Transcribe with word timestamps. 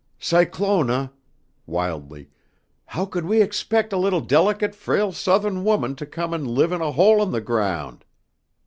"Cyclona," 0.17 1.13
wildly, 1.67 2.31
"how 2.87 3.05
could 3.05 3.23
we 3.25 3.39
expect 3.39 3.93
a 3.93 3.97
little 3.97 4.19
delicate 4.19 4.73
frail 4.73 5.11
Southern 5.11 5.63
woman 5.63 5.95
to 5.97 6.07
come 6.07 6.33
and 6.33 6.47
live 6.47 6.71
in 6.71 6.81
a 6.81 6.93
hole 6.93 7.21
in 7.21 7.29
the 7.29 7.39
ground. 7.39 8.03